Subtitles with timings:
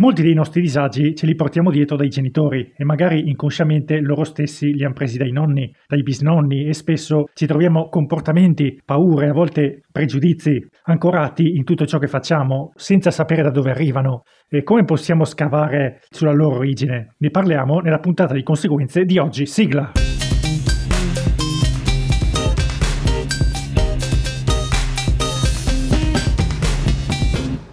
[0.00, 4.72] Molti dei nostri disagi ce li portiamo dietro dai genitori e magari inconsciamente loro stessi
[4.72, 9.82] li hanno presi dai nonni, dai bisnonni e spesso ci troviamo comportamenti, paure, a volte
[9.90, 15.24] pregiudizi ancorati in tutto ciò che facciamo senza sapere da dove arrivano e come possiamo
[15.24, 17.16] scavare sulla loro origine.
[17.18, 19.46] Ne parliamo nella puntata di conseguenze di oggi.
[19.46, 19.90] Sigla!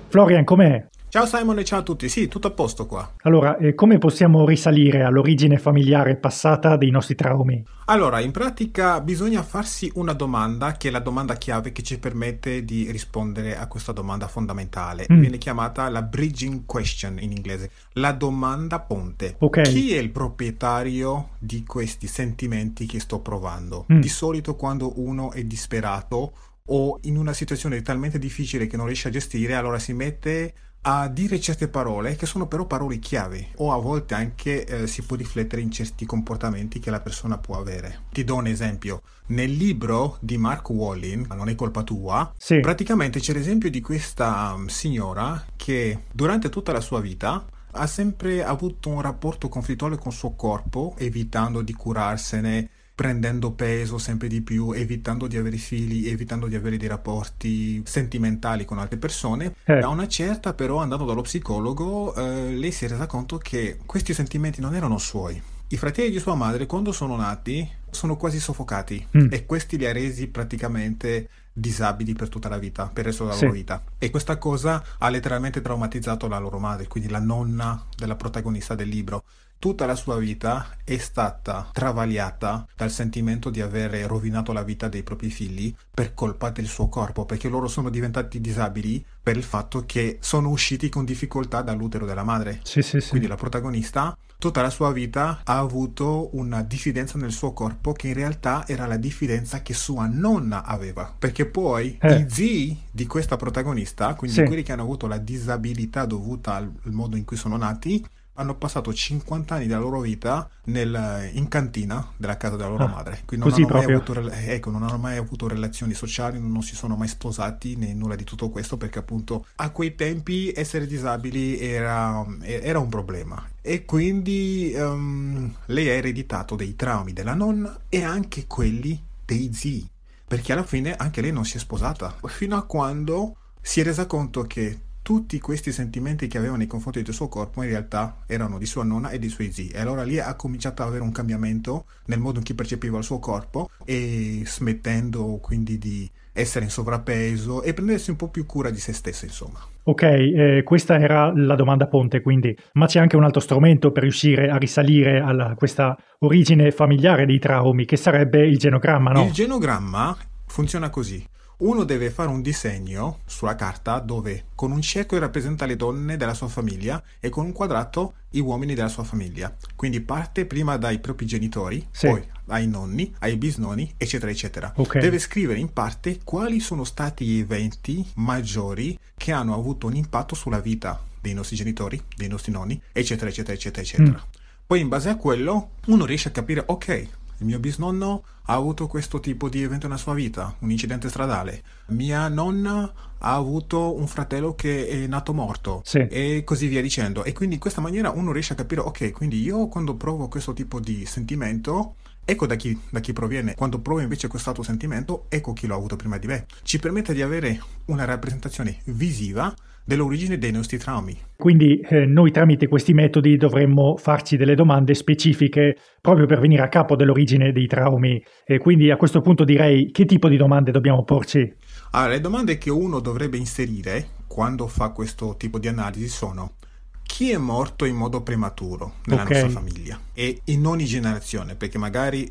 [0.07, 0.87] Florian, com'è?
[1.15, 3.13] Ciao Simon e ciao a tutti, sì, tutto a posto qua.
[3.21, 7.63] Allora, eh, come possiamo risalire all'origine familiare passata dei nostri traumi?
[7.85, 12.65] Allora, in pratica bisogna farsi una domanda che è la domanda chiave che ci permette
[12.65, 15.05] di rispondere a questa domanda fondamentale.
[15.09, 15.19] Mm.
[15.21, 19.37] Viene chiamata la bridging question in inglese, la domanda ponte.
[19.39, 19.63] Okay.
[19.63, 23.85] Chi è il proprietario di questi sentimenti che sto provando?
[23.89, 24.01] Mm.
[24.01, 26.33] Di solito quando uno è disperato
[26.67, 30.53] o in una situazione talmente difficile che non riesce a gestire, allora si mette
[30.87, 35.01] a dire certe parole che sono però parole chiave o a volte anche eh, si
[35.01, 38.03] può riflettere in certi comportamenti che la persona può avere.
[38.11, 39.01] Ti do un esempio.
[39.27, 42.59] Nel libro di Mark Wallin, Non è colpa tua, sì.
[42.59, 48.43] praticamente c'è l'esempio di questa um, signora che durante tutta la sua vita ha sempre
[48.43, 54.41] avuto un rapporto conflittuale con il suo corpo, evitando di curarsene, prendendo peso sempre di
[54.41, 59.55] più, evitando di avere figli, evitando di avere dei rapporti sentimentali con altre persone.
[59.65, 59.79] Eh.
[59.79, 64.13] Da una certa, però, andando dallo psicologo, eh, lei si è resa conto che questi
[64.13, 65.39] sentimenti non erano suoi.
[65.67, 69.27] I fratelli di sua madre, quando sono nati, sono quasi soffocati mm.
[69.31, 73.35] e questi li ha resi praticamente disabili per tutta la vita, per il resto della
[73.35, 73.45] sì.
[73.45, 73.83] loro vita.
[73.97, 78.89] E questa cosa ha letteralmente traumatizzato la loro madre, quindi la nonna della protagonista del
[78.89, 79.23] libro
[79.59, 85.03] tutta la sua vita è stata travagliata dal sentimento di avere rovinato la vita dei
[85.03, 89.83] propri figli per colpa del suo corpo, perché loro sono diventati disabili per il fatto
[89.85, 92.59] che sono usciti con difficoltà dall'utero della madre.
[92.63, 93.09] Sì, sì, sì.
[93.09, 98.09] Quindi la protagonista tutta la sua vita ha avuto una diffidenza nel suo corpo che
[98.09, 102.15] in realtà era la diffidenza che sua nonna aveva, perché poi eh.
[102.15, 107.15] i zii di questa protagonista, quindi quelli che hanno avuto la disabilità dovuta al modo
[107.15, 108.05] in cui sono nati,
[108.35, 112.89] hanno passato 50 anni della loro vita nel, in cantina della casa della loro ah,
[112.89, 113.21] madre.
[113.25, 117.07] Quindi non hanno, avuto, ecco, non hanno, mai avuto relazioni sociali, non si sono mai
[117.07, 122.79] sposati né nulla di tutto questo perché appunto a quei tempi essere disabili era, era
[122.79, 123.43] un problema.
[123.61, 129.89] E quindi um, lei ha ereditato dei traumi della nonna e anche quelli dei zii.
[130.27, 132.15] Perché alla fine anche lei non si è sposata.
[132.25, 137.03] Fino a quando si è resa conto che tutti questi sentimenti che aveva nei confronti
[137.03, 139.67] del suo corpo in realtà erano di sua nonna e dei suoi zii.
[139.67, 143.03] E allora lì ha cominciato ad avere un cambiamento nel modo in cui percepiva il
[143.03, 148.71] suo corpo e smettendo quindi di essere in sovrappeso e prendersi un po' più cura
[148.71, 149.59] di se stessa, insomma.
[149.83, 154.01] Ok, eh, questa era la domanda ponte, quindi, ma c'è anche un altro strumento per
[154.01, 159.25] riuscire a risalire a questa origine familiare dei traumi, che sarebbe il genogramma, no?
[159.25, 160.17] Il genogramma
[160.47, 161.23] funziona così
[161.57, 166.33] uno deve fare un disegno sulla carta dove con un cerchio rappresenta le donne della
[166.33, 169.55] sua famiglia e con un quadrato gli uomini della sua famiglia.
[169.75, 172.07] Quindi parte prima dai propri genitori, sì.
[172.07, 174.73] poi ai nonni, ai bisnonni, eccetera, eccetera.
[174.75, 175.01] Okay.
[175.01, 180.35] Deve scrivere in parte quali sono stati gli eventi maggiori che hanno avuto un impatto
[180.35, 184.17] sulla vita dei nostri genitori, dei nostri nonni, eccetera, eccetera, eccetera, eccetera.
[184.17, 184.43] Mm.
[184.67, 187.07] Poi in base a quello uno riesce a capire, ok,
[187.39, 191.63] il mio bisnonno ha avuto questo tipo di evento nella sua vita, un incidente stradale.
[191.87, 195.99] Mia nonna ha avuto un fratello che è nato morto sì.
[196.09, 197.23] e così via dicendo.
[197.23, 200.53] E quindi in questa maniera uno riesce a capire, ok, quindi io quando provo questo
[200.53, 203.55] tipo di sentimento, ecco da chi, da chi proviene.
[203.55, 206.45] Quando provo invece quest'altro sentimento, ecco chi l'ha avuto prima di me.
[206.63, 209.53] Ci permette di avere una rappresentazione visiva
[209.85, 211.15] dell'origine dei nostri traumi.
[211.37, 216.69] Quindi eh, noi tramite questi metodi dovremmo farci delle domande specifiche proprio per venire a
[216.69, 218.21] capo dell'origine dei traumi.
[218.43, 221.53] E quindi a questo punto direi che tipo di domande dobbiamo porci?
[221.91, 226.55] Allora, le domande che uno dovrebbe inserire quando fa questo tipo di analisi sono
[227.03, 229.41] chi è morto in modo prematuro nella okay.
[229.43, 232.29] nostra famiglia e in ogni generazione, perché magari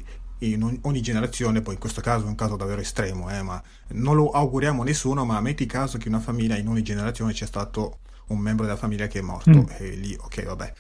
[0.53, 4.17] in ogni generazione, poi in questo caso è un caso davvero estremo, eh, ma non
[4.17, 7.99] lo auguriamo a nessuno, ma metti caso che una famiglia in ogni generazione c'è stato
[8.27, 9.67] un membro della famiglia che è morto, mm.
[9.79, 10.73] e lì ok vabbè.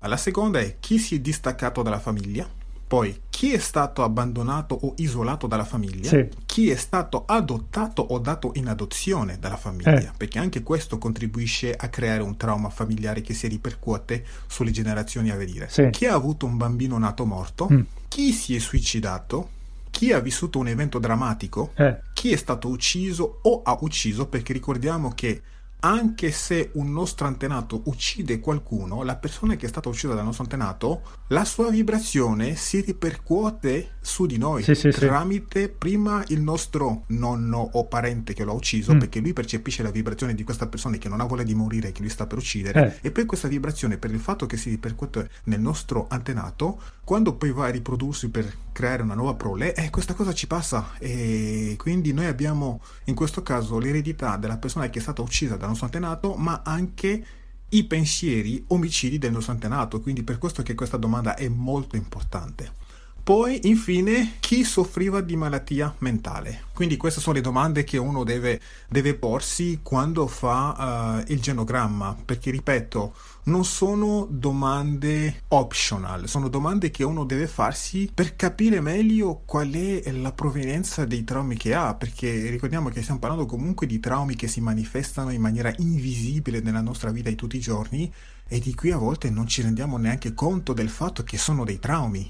[0.00, 2.48] La seconda è chi si è distaccato dalla famiglia,
[2.92, 6.28] poi chi è stato abbandonato o isolato dalla famiglia, sì.
[6.44, 10.10] chi è stato adottato o dato in adozione dalla famiglia, eh.
[10.16, 15.36] perché anche questo contribuisce a creare un trauma familiare che si ripercuote sulle generazioni a
[15.36, 15.68] venire.
[15.70, 15.88] Sì.
[15.90, 17.80] Chi ha avuto un bambino nato morto, mm
[18.12, 19.48] chi si è suicidato,
[19.88, 22.02] chi ha vissuto un evento drammatico, eh.
[22.12, 25.40] chi è stato ucciso o ha ucciso, perché ricordiamo che
[25.84, 30.44] anche se un nostro antenato uccide qualcuno, la persona che è stata uccisa dal nostro
[30.44, 35.68] antenato, la sua vibrazione si ripercuote su di noi sì, sì, tramite sì.
[35.68, 38.98] prima il nostro nonno o parente che lo ha ucciso, mm.
[38.98, 42.00] perché lui percepisce la vibrazione di questa persona che non ha voglia di morire, che
[42.00, 43.08] lui sta per uccidere, eh.
[43.08, 47.50] e poi questa vibrazione, per il fatto che si ripercuote nel nostro antenato, quando poi
[47.50, 52.12] va a riprodursi per creare una nuova prole, eh, questa cosa ci passa e quindi
[52.12, 56.34] noi abbiamo in questo caso l'eredità della persona che è stata uccisa dal nostro antenato,
[56.34, 57.24] ma anche
[57.70, 62.80] i pensieri omicidi del nostro antenato, quindi per questo che questa domanda è molto importante.
[63.24, 66.64] Poi, infine, chi soffriva di malattia mentale?
[66.74, 72.16] Quindi queste sono le domande che uno deve, deve porsi quando fa uh, il genogramma,
[72.24, 73.14] perché ripeto,
[73.44, 80.10] non sono domande optional, sono domande che uno deve farsi per capire meglio qual è
[80.10, 84.48] la provenienza dei traumi che ha, perché ricordiamo che stiamo parlando comunque di traumi che
[84.48, 88.12] si manifestano in maniera invisibile nella nostra vita di tutti i giorni
[88.48, 91.78] e di cui a volte non ci rendiamo neanche conto del fatto che sono dei
[91.78, 92.28] traumi.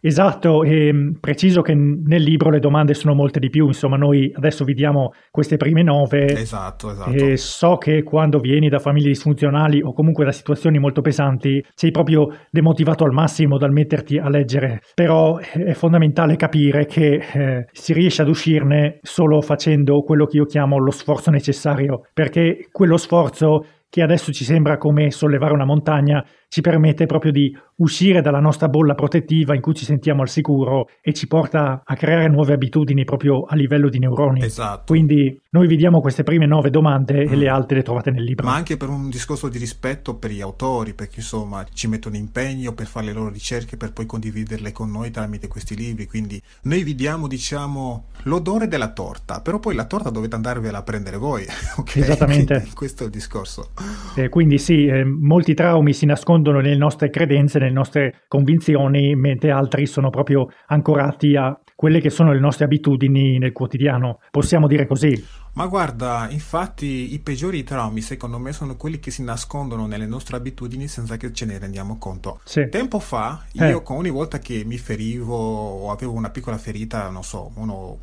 [0.00, 4.32] Esatto, e mm, preciso che nel libro le domande sono molte di più, insomma noi
[4.34, 7.10] adesso vediamo queste prime nove esatto, esatto.
[7.10, 11.90] e so che quando vieni da famiglie disfunzionali o comunque da situazioni molto pesanti sei
[11.90, 17.92] proprio demotivato al massimo dal metterti a leggere, però è fondamentale capire che eh, si
[17.92, 23.64] riesce ad uscirne solo facendo quello che io chiamo lo sforzo necessario, perché quello sforzo
[23.90, 28.68] che adesso ci sembra come sollevare una montagna, ci permette proprio di uscire dalla nostra
[28.68, 33.04] bolla protettiva in cui ci sentiamo al sicuro e ci porta a creare nuove abitudini
[33.04, 34.42] proprio a livello di neuroni.
[34.42, 34.92] Esatto.
[34.92, 37.32] Quindi noi vediamo queste prime nove domande mm.
[37.32, 38.46] e le altre le trovate nel libro.
[38.46, 42.72] Ma anche per un discorso di rispetto per gli autori, perché insomma ci mettono impegno
[42.72, 46.06] per fare le loro ricerche per poi condividerle con noi tramite questi libri.
[46.06, 50.82] Quindi noi vi diamo, diciamo, l'odore della torta, però poi la torta dovete andarvela a
[50.82, 51.44] prendere voi.
[51.78, 52.02] okay?
[52.02, 52.54] Esattamente.
[52.54, 53.70] Quindi questo è il discorso.
[54.16, 59.50] Eh, quindi sì, eh, molti traumi si nascondono nelle nostre credenze, nelle nostre convinzioni, mentre
[59.50, 64.20] altri sono proprio ancorati a quelle che sono le nostre abitudini nel quotidiano.
[64.30, 65.22] Possiamo dire così.
[65.52, 70.36] Ma guarda, infatti i peggiori traumi secondo me sono quelli che si nascondono nelle nostre
[70.36, 72.40] abitudini senza che ce ne rendiamo conto.
[72.44, 72.68] Sì.
[72.70, 73.82] Tempo fa, io eh.
[73.92, 77.98] ogni volta che mi ferivo o avevo una piccola ferita, non so, uno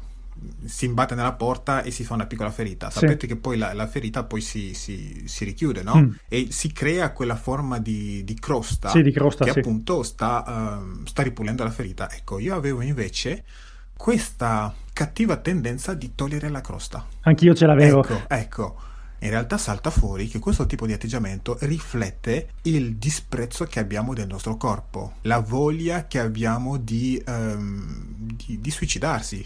[0.65, 2.89] si imbatte nella porta e si fa una piccola ferita.
[2.89, 3.27] Sapete sì.
[3.27, 5.97] che poi la, la, ferita poi si, si, si richiude, no?
[5.97, 6.11] Mm.
[6.27, 9.59] E si crea quella forma di, di crosta, sì, di crosta che sì.
[9.59, 12.11] appunto sta, uh, sta ripulendo la ferita.
[12.11, 13.43] Ecco, io avevo invece
[13.95, 17.05] questa cattiva tendenza di togliere la crosta.
[17.21, 18.03] Anch'io ce l'avevo.
[18.03, 18.75] Ecco, ecco.
[19.19, 24.27] In realtà salta fuori che questo tipo di atteggiamento riflette il disprezzo che abbiamo del
[24.27, 29.43] nostro corpo, la voglia che abbiamo di, um, di, di suicidarsi,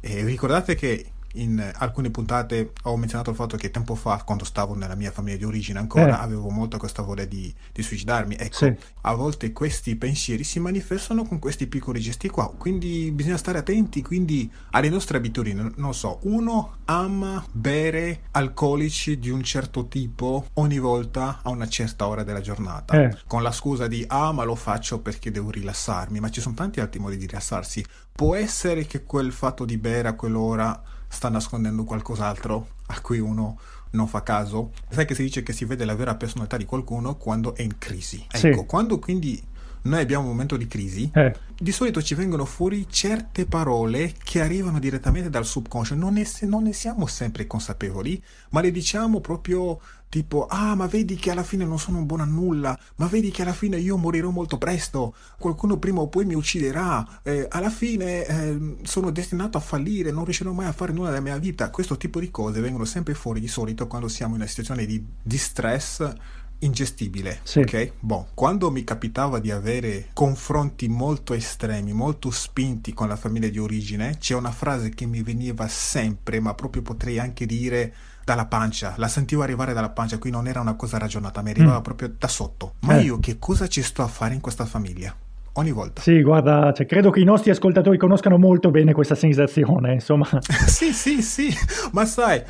[0.00, 4.74] e ricordate che in alcune puntate ho menzionato il fatto che tempo fa, quando stavo
[4.74, 6.22] nella mia famiglia di origine ancora, eh.
[6.22, 8.36] avevo molto questa voglia di, di suicidarmi.
[8.38, 8.74] Ecco, sì.
[9.02, 14.02] a volte questi pensieri si manifestano con questi piccoli gesti qua, quindi bisogna stare attenti
[14.02, 15.72] quindi alle nostre abitudini.
[15.76, 22.06] Non so, uno ama bere alcolici di un certo tipo ogni volta a una certa
[22.06, 23.18] ora della giornata, eh.
[23.26, 26.80] con la scusa di ah ma lo faccio perché devo rilassarmi, ma ci sono tanti
[26.80, 27.84] altri modi di rilassarsi.
[28.18, 33.58] Può essere che quel fatto di bere a quell'ora sta nascondendo qualcos'altro a cui uno
[33.90, 34.72] non fa caso.
[34.90, 37.78] Sai che si dice che si vede la vera personalità di qualcuno quando è in
[37.78, 38.24] crisi.
[38.30, 38.66] Ecco, sì.
[38.66, 39.42] quando quindi
[39.82, 41.34] noi abbiamo un momento di crisi, eh.
[41.56, 46.64] di solito ci vengono fuori certe parole che arrivano direttamente dal subconscio, non ne, non
[46.64, 51.66] ne siamo sempre consapevoli, ma le diciamo proprio tipo ah ma vedi che alla fine
[51.66, 55.76] non sono buono a nulla ma vedi che alla fine io morirò molto presto qualcuno
[55.76, 60.52] prima o poi mi ucciderà eh, alla fine eh, sono destinato a fallire non riuscirò
[60.52, 61.70] mai a fare nulla della mia vita.
[61.70, 65.04] Questo tipo di cose vengono sempre fuori di solito quando siamo in una situazione di,
[65.22, 66.12] di stress
[66.60, 67.40] ingestibile.
[67.42, 67.60] Sì.
[67.60, 67.92] Ok?
[68.00, 73.58] Bon, quando mi capitava di avere confronti molto estremi, molto spinti con la famiglia di
[73.58, 78.92] origine, c'è una frase che mi veniva sempre, ma proprio potrei anche dire dalla pancia,
[78.98, 81.82] la sentivo arrivare dalla pancia, qui non era una cosa ragionata, mi arrivava mm.
[81.82, 82.74] proprio da sotto.
[82.80, 83.02] Ma eh.
[83.02, 85.14] io che cosa ci sto a fare in questa famiglia?
[85.54, 86.02] Ogni volta.
[86.02, 90.28] Sì, guarda, cioè, credo che i nostri ascoltatori conoscano molto bene questa sensazione, insomma.
[90.66, 91.52] sì, sì, sì,
[91.92, 92.40] ma sai,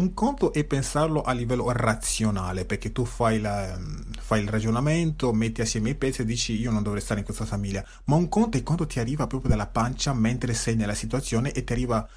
[0.00, 3.78] un conto è pensarlo a livello razionale, perché tu fai, la,
[4.18, 7.44] fai, il ragionamento, metti assieme i pezzi e dici io non dovrei stare in questa
[7.44, 11.52] famiglia, ma un conto è quando ti arriva proprio dalla pancia mentre sei nella situazione
[11.52, 12.08] e ti arriva...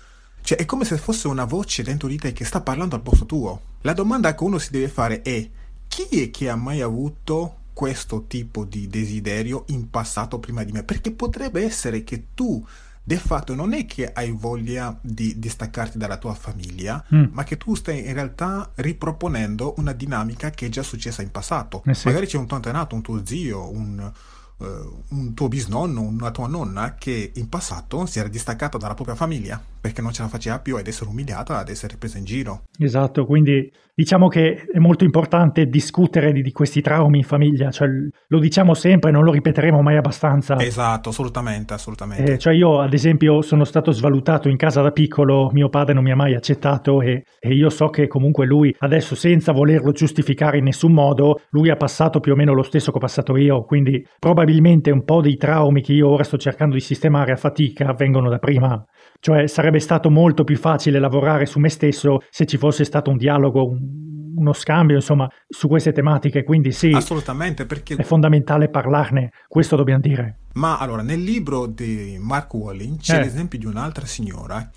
[0.42, 3.26] Cioè è come se fosse una voce dentro di te che sta parlando al posto
[3.26, 3.62] tuo.
[3.82, 5.50] La domanda che uno si deve fare è
[5.88, 10.84] chi è che ha mai avuto questo tipo di desiderio in passato prima di me?
[10.84, 12.66] Perché potrebbe essere che tu
[13.04, 17.26] di fatto non è che hai voglia di distaccarti dalla tua famiglia, mm.
[17.32, 21.84] ma che tu stai in realtà riproponendo una dinamica che è già successa in passato.
[21.86, 22.08] Eh sì.
[22.08, 24.12] Magari c'è un tuo antenato, un tuo zio, un,
[24.58, 24.66] uh,
[25.10, 29.62] un tuo bisnonno, una tua nonna che in passato si era distaccata dalla propria famiglia
[29.84, 32.68] perché non ce la faceva più ad essere umiliata, ad essere presa in giro.
[32.80, 37.90] Esatto, quindi diciamo che è molto importante discutere di, di questi traumi in famiglia, cioè,
[38.28, 40.58] lo diciamo sempre, non lo ripeteremo mai abbastanza.
[40.58, 42.32] Esatto, assolutamente, assolutamente.
[42.32, 46.04] Eh, cioè io ad esempio sono stato svalutato in casa da piccolo, mio padre non
[46.04, 50.60] mi ha mai accettato e, e io so che comunque lui adesso senza volerlo giustificare
[50.60, 53.66] in nessun modo, lui ha passato più o meno lo stesso che ho passato io,
[53.66, 57.92] quindi probabilmente un po' dei traumi che io ora sto cercando di sistemare a fatica
[57.92, 58.82] vengono da prima.
[59.20, 63.18] Cioè sarebbe stato molto più facile lavorare su me stesso se ci fosse stato un
[63.18, 63.80] dialogo, un,
[64.36, 66.44] uno scambio, insomma, su queste tematiche.
[66.44, 70.40] Quindi sì, assolutamente, perché è fondamentale parlarne, questo dobbiamo dire.
[70.54, 73.22] Ma allora, nel libro di Mark Walling c'è eh.
[73.22, 74.70] l'esempio di un'altra signora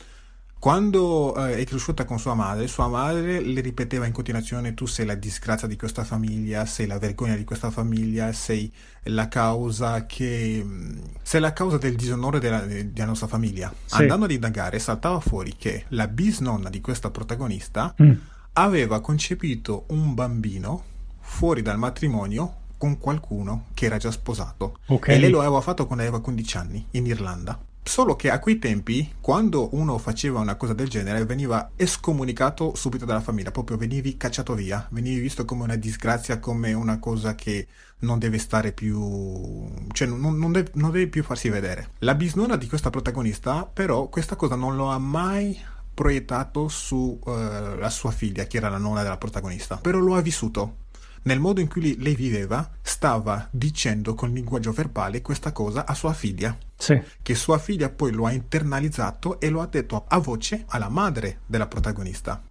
[0.59, 5.07] quando eh, è cresciuta con sua madre, sua madre le ripeteva in continuazione tu sei
[5.07, 8.73] la disgrazia di questa famiglia, sei la vergogna di questa famiglia, sei
[9.05, 13.73] la causa che mm, sei la causa del disonore della, della nostra famiglia.
[13.85, 13.97] Sì.
[13.97, 18.13] Andando ad indagare saltava fuori che la bisnonna di questa protagonista mm.
[18.55, 20.83] aveva concepito un bambino
[21.21, 24.79] fuori dal matrimonio con qualcuno che era già sposato.
[24.87, 25.15] Okay.
[25.15, 27.59] E lei lo aveva fatto quando aveva 15 anni in Irlanda.
[27.87, 33.05] Solo che a quei tempi, quando uno faceva una cosa del genere, veniva escomunicato subito
[33.05, 37.69] dalla famiglia, proprio venivi cacciato via, venivi visto come una disgrazia, come una cosa che
[38.01, 39.71] non deve stare più...
[39.93, 41.91] cioè non, non, deve, non deve più farsi vedere.
[41.99, 45.57] La bisnonna di questa protagonista, però, questa cosa non lo ha mai
[45.95, 50.79] proiettato sulla uh, sua figlia, che era la nonna della protagonista, però lo ha vissuto
[51.27, 56.13] nel modo in cui lei viveva, stava dicendo con linguaggio verbale questa cosa a sua
[56.13, 56.57] figlia.
[56.77, 57.01] Sì.
[57.21, 61.41] Che sua figlia poi lo ha internalizzato e lo ha detto a voce alla madre
[61.47, 62.43] della protagonista.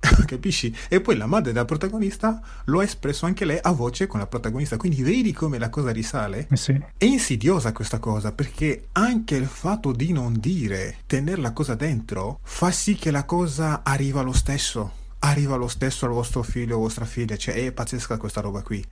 [0.26, 0.74] Capisci?
[0.88, 4.26] E poi la madre della protagonista lo ha espresso anche lei a voce con la
[4.26, 4.76] protagonista.
[4.76, 6.46] Quindi vedi come la cosa risale?
[6.50, 6.80] Eh sì.
[6.96, 12.38] È insidiosa questa cosa perché anche il fatto di non dire, tenere la cosa dentro,
[12.42, 16.80] fa sì che la cosa arriva lo stesso arriva lo stesso al vostro figlio o
[16.80, 18.84] vostra figlia, cioè è pazzesca questa roba qui.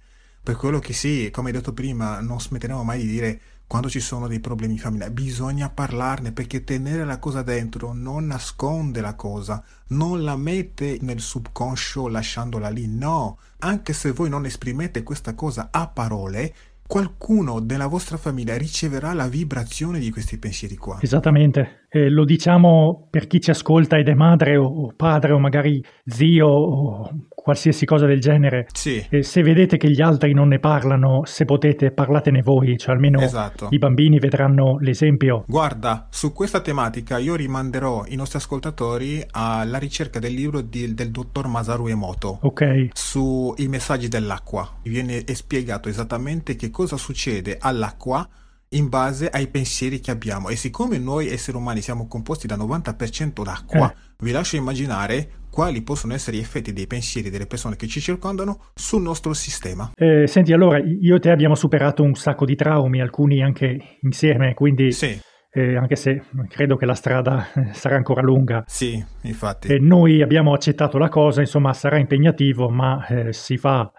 [0.42, 4.00] Per quello che sì, come hai detto prima, non smetteremo mai di dire quando ci
[4.00, 9.14] sono dei problemi in famiglia, bisogna parlarne perché tenere la cosa dentro non nasconde la
[9.14, 15.34] cosa, non la mette nel subconscio lasciandola lì, no, anche se voi non esprimete questa
[15.34, 16.54] cosa a parole,
[16.86, 20.96] qualcuno della vostra famiglia riceverà la vibrazione di questi pensieri qua.
[21.02, 25.82] Esattamente, eh, lo diciamo per chi ci ascolta ed è madre o, padre o magari
[26.04, 28.66] zio o qualsiasi cosa del genere.
[28.72, 29.04] Sì.
[29.08, 33.20] Eh, se vedete che gli altri non ne parlano, se potete parlatene voi, cioè almeno
[33.20, 33.68] esatto.
[33.70, 35.44] i bambini vedranno l'esempio.
[35.46, 41.10] Guarda, su questa tematica io rimanderò i nostri ascoltatori alla ricerca del libro di, del
[41.10, 42.38] dottor Masaru Emoto.
[42.42, 42.88] Ok.
[42.92, 44.76] Sui messaggi dell'acqua.
[44.82, 48.28] Viene spiegato esattamente che cosa succede all'acqua
[48.70, 53.42] in base ai pensieri che abbiamo e siccome noi esseri umani siamo composti da 90%
[53.42, 53.96] d'acqua, eh.
[54.18, 58.66] vi lascio immaginare quali possono essere gli effetti dei pensieri delle persone che ci circondano
[58.74, 59.90] sul nostro sistema.
[59.96, 64.54] Eh, senti, allora io e te abbiamo superato un sacco di traumi, alcuni anche insieme,
[64.54, 65.20] quindi sì.
[65.50, 68.62] Eh, anche se credo che la strada eh, sarà ancora lunga.
[68.66, 69.68] Sì, infatti.
[69.68, 73.90] Eh, noi abbiamo accettato la cosa, insomma sarà impegnativo, ma eh, si fa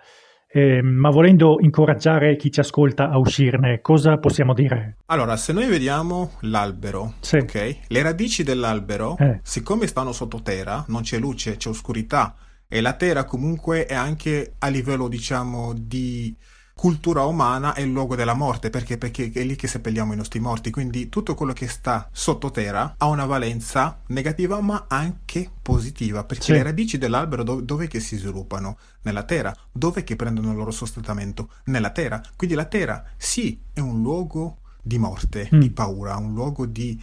[0.52, 4.98] eh, ma volendo incoraggiare chi ci ascolta a uscirne, cosa possiamo dire?
[5.06, 7.38] Allora, se noi vediamo l'albero, sì.
[7.38, 9.40] okay, le radici dell'albero, eh.
[9.44, 12.36] siccome stanno sottoterra, non c'è luce, c'è oscurità,
[12.68, 16.36] e la terra comunque è anche a livello, diciamo, di
[16.80, 18.98] cultura umana è il luogo della morte, perché?
[18.98, 23.08] Perché è lì che seppelliamo i nostri morti, quindi tutto quello che sta sottoterra ha
[23.08, 26.52] una valenza negativa ma anche positiva, perché sì.
[26.54, 28.78] le radici dell'albero dove, dove che si sviluppano?
[29.02, 29.54] Nella terra.
[29.70, 31.50] Dove che prendono il loro sostentamento?
[31.66, 32.24] Nella terra.
[32.38, 35.60] Quindi la terra sì è un luogo di morte, mm.
[35.60, 36.98] di paura, un luogo di,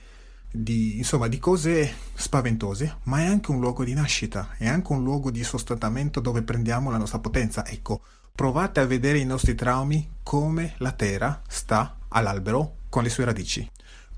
[0.50, 5.02] di, insomma, di cose spaventose, ma è anche un luogo di nascita, è anche un
[5.02, 7.66] luogo di sostentamento dove prendiamo la nostra potenza.
[7.66, 8.00] Ecco,
[8.37, 13.69] provate a vedere i nostri traumi come la terra sta all'albero con le sue radici.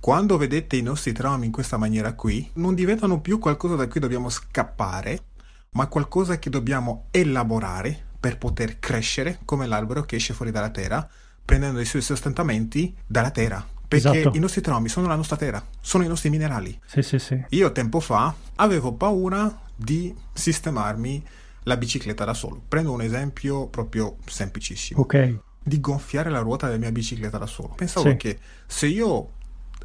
[0.01, 4.01] Quando vedete i nostri traumi in questa maniera qui, non diventano più qualcosa da cui
[4.01, 5.23] dobbiamo scappare,
[5.71, 11.09] ma qualcosa che dobbiamo elaborare per poter crescere come l'albero che esce fuori dalla terra,
[11.45, 13.65] prendendo i suoi sostentamenti dalla terra.
[13.87, 14.37] Perché esatto.
[14.37, 16.77] i nostri traumi sono la nostra terra, sono i nostri minerali.
[16.85, 17.41] Sì, sì, sì.
[17.51, 21.25] Io tempo fa avevo paura di sistemarmi
[21.69, 22.61] la bicicletta da solo.
[22.67, 25.03] Prendo un esempio proprio semplicissimo.
[25.03, 25.39] Ok.
[25.63, 27.75] Di gonfiare la ruota della mia bicicletta da solo.
[27.77, 28.17] Pensavo sì.
[28.17, 29.35] che se io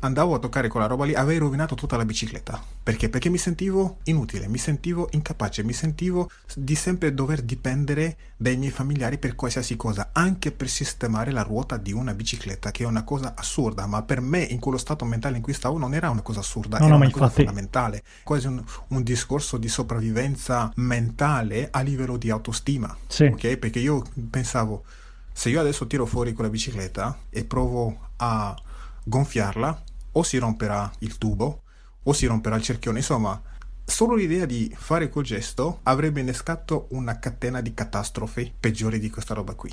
[0.03, 2.61] andavo a toccare quella roba lì, avevo rovinato tutta la bicicletta.
[2.83, 3.09] Perché?
[3.09, 8.71] Perché mi sentivo inutile, mi sentivo incapace, mi sentivo di sempre dover dipendere dai miei
[8.71, 13.03] familiari per qualsiasi cosa, anche per sistemare la ruota di una bicicletta, che è una
[13.03, 16.21] cosa assurda, ma per me in quello stato mentale in cui stavo non era una
[16.21, 17.45] cosa assurda, no, era no, una cosa infatti...
[17.45, 22.95] fondamentale, quasi un, un, discorso di sopravvivenza mentale a livello di autostima.
[23.07, 23.25] Sì.
[23.25, 23.55] Ok?
[23.57, 24.83] Perché io pensavo,
[25.31, 28.53] se io adesso tiro fuori quella bicicletta e provo a
[29.05, 29.83] gonfiarla,
[30.13, 31.63] o si romperà il tubo
[32.03, 32.99] o si romperà il cerchione.
[32.99, 33.41] Insomma,
[33.85, 39.33] solo l'idea di fare quel gesto avrebbe innescato una catena di catastrofi peggiori di questa
[39.33, 39.71] roba qui.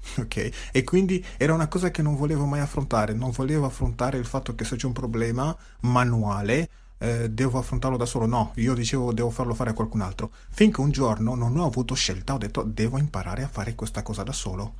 [0.18, 0.50] Ok?
[0.72, 3.12] E quindi era una cosa che non volevo mai affrontare.
[3.12, 6.68] Non volevo affrontare il fatto che se c'è un problema manuale.
[6.98, 8.26] Eh, devo affrontarlo da solo.
[8.26, 10.30] No, io dicevo devo farlo fare a qualcun altro.
[10.50, 14.22] Finché un giorno non ho avuto scelta, ho detto devo imparare a fare questa cosa
[14.22, 14.74] da solo.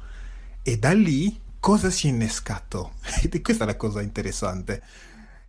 [0.62, 2.94] E da lì cosa si è innescato?
[3.22, 4.82] E questa è la cosa interessante.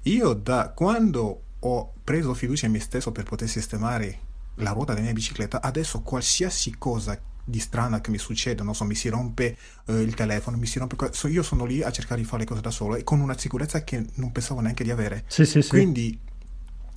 [0.03, 4.19] Io da quando ho preso fiducia in me stesso per poter sistemare
[4.55, 8.83] la ruota della mia bicicletta, adesso qualsiasi cosa di strana che mi succede, non so,
[8.83, 10.95] mi si rompe eh, il telefono, mi si rompe...
[11.29, 13.83] Io sono lì a cercare di fare le cose da solo e con una sicurezza
[13.83, 15.23] che non pensavo neanche di avere.
[15.27, 15.69] Sì, sì, sì.
[15.69, 16.19] Quindi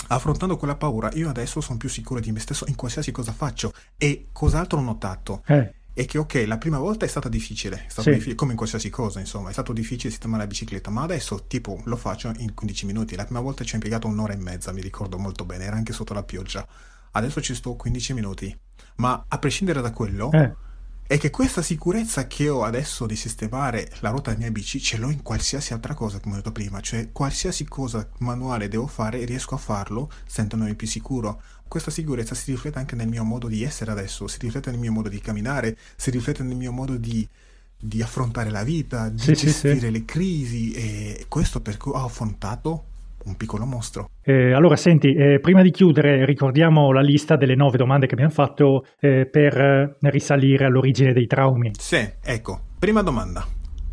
[0.08, 3.72] affrontando quella paura, io adesso sono più sicuro di me stesso in qualsiasi cosa faccio.
[3.96, 5.42] E cos'altro ho notato?
[5.46, 8.10] Eh è che ok, la prima volta è stata difficile, è stato sì.
[8.10, 11.80] difficile come in qualsiasi cosa, insomma, è stato difficile sistemare la bicicletta, ma adesso tipo
[11.84, 13.16] lo faccio in 15 minuti.
[13.16, 15.92] La prima volta ci ho impiegato un'ora e mezza, mi ricordo molto bene, era anche
[15.92, 16.66] sotto la pioggia.
[17.12, 18.58] Adesso ci sto 15 minuti.
[18.96, 20.72] Ma a prescindere da quello, eh
[21.06, 24.96] è che questa sicurezza che ho adesso di sistemare la ruota della mia bici ce
[24.96, 29.22] l'ho in qualsiasi altra cosa, come ho detto prima, cioè qualsiasi cosa manuale devo fare
[29.26, 31.42] riesco a farlo sentendomi più sicuro.
[31.68, 34.92] Questa sicurezza si riflette anche nel mio modo di essere adesso, si riflette nel mio
[34.92, 37.28] modo di camminare, si riflette nel mio modo di,
[37.78, 39.90] di affrontare la vita, di sì, gestire sì, sì.
[39.90, 42.92] le crisi e questo perché ho affrontato
[43.24, 44.10] un piccolo mostro.
[44.22, 48.32] Eh, allora, senti, eh, prima di chiudere, ricordiamo la lista delle nove domande che abbiamo
[48.32, 51.72] fatto eh, per eh, risalire all'origine dei traumi.
[51.78, 52.60] Sì, ecco.
[52.78, 53.44] Prima domanda.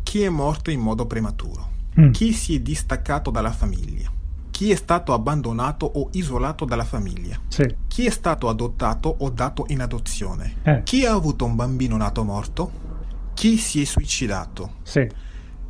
[0.02, 1.70] Chi è morto in modo prematuro?
[1.98, 2.10] Mm.
[2.10, 4.10] Chi si è distaccato dalla famiglia?
[4.50, 7.40] Chi è stato abbandonato o isolato dalla famiglia?
[7.48, 7.74] Sì.
[7.88, 10.56] Chi è stato adottato o dato in adozione?
[10.62, 10.82] Eh.
[10.84, 12.70] Chi ha avuto un bambino nato morto?
[13.34, 14.74] Chi si è suicidato?
[14.82, 15.08] Sì.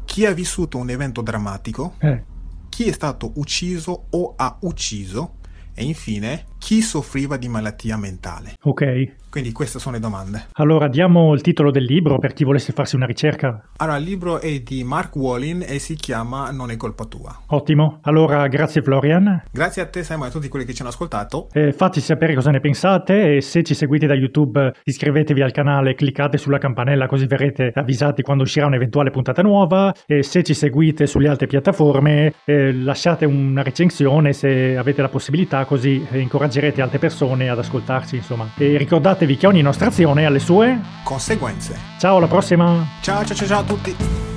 [0.05, 1.95] Chi ha vissuto un evento drammatico?
[1.99, 2.31] Eh
[2.73, 5.35] chi è stato ucciso o ha ucciso
[5.75, 8.57] e infine chi soffriva di malattia mentale.
[8.63, 9.17] Ok.
[9.33, 10.49] Quindi queste sono le domande.
[10.57, 13.71] Allora diamo il titolo del libro per chi volesse farsi una ricerca.
[13.79, 17.41] Allora il libro è di Mark Wallin e si chiama Non è colpa tua.
[17.47, 18.01] Ottimo.
[18.03, 19.45] Allora grazie Florian.
[19.51, 21.49] Grazie a te Simon e a tutti quelli che ci hanno ascoltato.
[21.55, 25.95] Eh, fateci sapere cosa ne pensate e se ci seguite da YouTube iscrivetevi al canale,
[25.95, 31.07] cliccate sulla campanella così verrete avvisati quando uscirà un'eventuale puntata nuova e se ci seguite
[31.07, 37.49] sulle altre piattaforme eh, lasciate una recensione se avete la possibilità così incoraggerete altre persone
[37.49, 38.51] ad ascoltarci insomma.
[38.59, 41.79] E ricordate ricordatevi che ogni nostra azione ha le sue conseguenze.
[41.99, 42.87] Ciao, alla prossima!
[43.01, 44.32] Ciao, ciao, ciao, ciao a tutti!